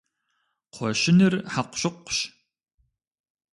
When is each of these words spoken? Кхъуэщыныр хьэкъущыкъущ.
Кхъуэщыныр 0.71 1.33
хьэкъущыкъущ. 1.51 2.17